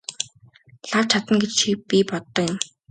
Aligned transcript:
Лав 0.89 1.05
чадна 1.11 1.35
гэж 1.45 1.55
би 1.89 2.05
боддог 2.11 2.45
юм. 2.51 2.57